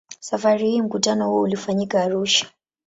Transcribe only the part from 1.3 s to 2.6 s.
ulifanyika Arusha.